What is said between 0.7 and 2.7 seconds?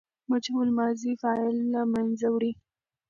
ماضي فاعل له منځه وړي.